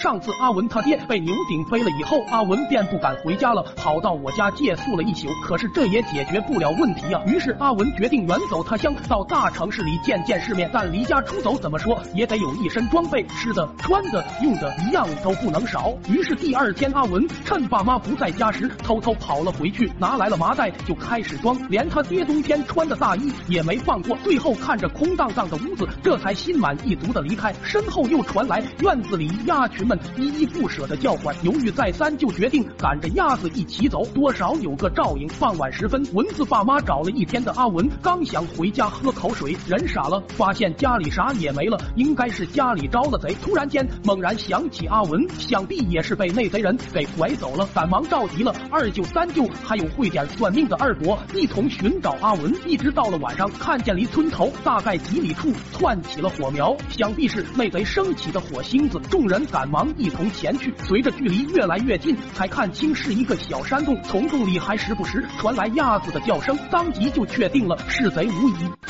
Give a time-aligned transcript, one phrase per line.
[0.00, 5.26] 上次阿文他爹被牛顶飞了以后，阿文便不敢回家了，跑到我家借宿了一宿。
[5.42, 7.20] 可是这也解决不了问题啊。
[7.26, 10.70] 于是阿文决定远走他乡，到大城市里见见世面。
[10.72, 15.92] 但离家出走，怎么说也得有一身装备，吃的、穿的、用的一样都不能少。
[16.08, 24.16] 于是第二天，阿文趁爸妈不在家时，偷偷跑了回去，拿来了麻袋，就开始装，连他爹冬天穿的大衣也没放过。
[24.18, 27.52] 最后看着空荡荡的屋子，这才心满意足的离开。
[27.64, 35.26] 身后又传来院子里鸭群们依依不舍的叫唤，犹豫再三，就决定赶着鸭子一起走，多少有个照应。
[35.40, 43.34] 傍晚时分，蚊子爸妈找了一天的阿文，刚想回家喝口水，人傻了，发现家里啥也没了，应该是家里招了贼。
[43.42, 52.54] 突然间猛然想起阿文，想必也是被那贼人给拐走了，赶忙召集了二舅、三舅，还有会点算命的二伯，一同寻找阿文。
[52.66, 59.00] 一直到了晚上，看见离村头大概几里处窜起了火苗，想必是那贼升起的火星子。
[59.08, 68.87] 众人赶忙一同前去，随着距离越来越近，才看清是一个小山洞，从洞里还时不时传来鸭子的叫声，当即就确定了是贼无疑。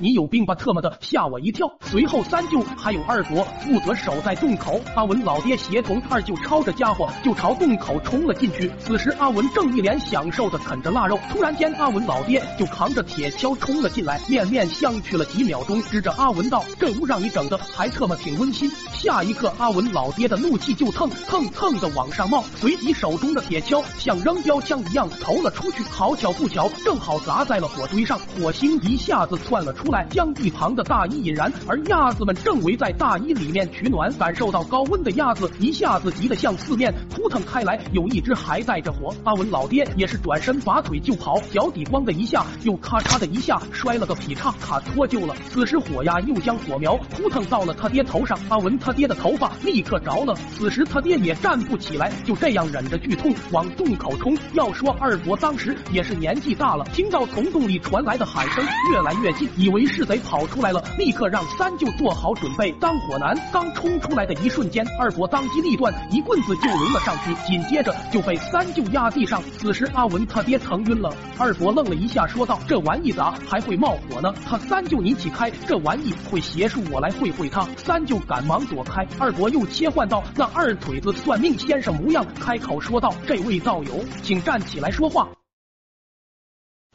[0.00, 0.54] 你有病吧！
[0.54, 1.70] 特么的，吓我一跳。
[1.82, 8.72] 随后三舅还有二伯负责守在洞口，阿文老爹协同二舅抄着家伙就朝洞口冲了进去。
[8.78, 25.82] 此时阿文正一脸享受的啃着腊肉，突然间阿文老爹就扛着铁锹冲了进来，面面相觑了几秒钟，指着阿文道：“这屋让你整的还特么挺温馨。”下一刻，阿文老爹的怒气就蹭蹭蹭的往上冒，随即手中的铁锹像扔标枪一样投了出去。
[25.82, 29.89] 好巧不巧，正好砸在了火堆上，火星一下子窜了出。
[29.90, 34.10] 来将一旁的大衣引燃，而鸭子们正围在大衣里面取暖。
[34.18, 39.14] 感受到高温的鸭子一下子急得向四面扑腾开来，有一只还带着火。
[39.24, 45.34] 阿文老爹也是转身拔腿就跑，脚底咣的一下，又咔嚓的一下摔了个劈叉，卡脱臼了。
[45.48, 50.34] 此时火鸭又将火苗扑腾到了他爹头上，阿文他爹的头发立刻着了。
[50.52, 54.36] 此时他爹也站不起来，就这样忍着剧痛往洞口冲。
[54.52, 59.79] 要说二伯当时也是年纪大了，听到从洞里传来的喊声越来越近，以为。
[59.80, 63.34] 于是贼跑出来了，立刻让三舅做好准备当火男。
[63.50, 69.42] 刚冲出来的一瞬间，二伯当机立断，一棍子就抡了上去，紧接着就被三舅压地上。
[69.58, 77.66] 此时阿文他爹疼晕了，二伯愣了一下，说道：“这玩意咋还会冒火呢？”他三舅你起开，这玩意会邪术，我来会会他。
[77.78, 85.26] 三舅赶忙躲开，二伯又切换到那二腿子算命先生模样，开口说道：“这位道友，请站起来说话。”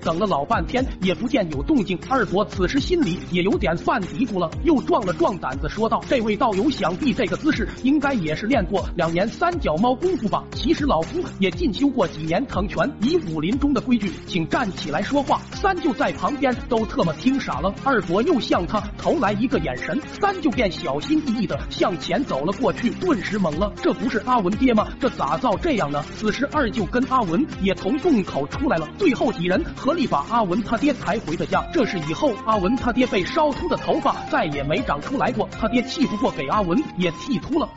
[0.04, 10.44] 等了老半天也不见有动静，二伯此时心里也有点犯嘀咕了，又壮了壮胆子说道：“这位道友想必这个姿势应该也是练过两年三脚猫功夫吧？
[10.52, 24.88] 其实老夫也进修过几年藤拳，以武林中的规矩，请站起来说话。”三舅在旁边都特么听傻了，二伯又向他投来一个眼神，三舅便小心翼翼的向前走了过去，顿时懵了，这不是阿文爹吗？
[25.00, 26.06] 这咋造这样呢？
[26.16, 29.64] 此时二舅跟阿文也从洞口出来了，最后几人。
[29.86, 31.64] 合力把阿文他爹抬回的家。
[31.72, 37.70] 这是以后阿文他爹被烧秃的头发再也没长出来过，他爹气不过，给阿文也剃秃了。